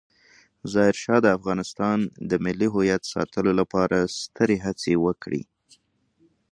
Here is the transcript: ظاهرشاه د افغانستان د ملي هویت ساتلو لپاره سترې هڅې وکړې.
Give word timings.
ظاهرشاه 0.71 1.19
د 1.23 1.27
افغانستان 1.37 1.97
د 2.29 2.31
ملي 2.45 2.67
هویت 2.73 3.03
ساتلو 3.13 3.51
لپاره 3.59 3.97
سترې 4.19 4.57
هڅې 4.65 4.93
وکړې. 5.05 5.41